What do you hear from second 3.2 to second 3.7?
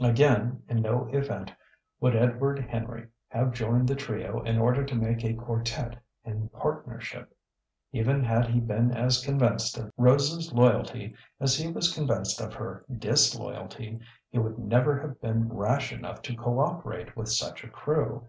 have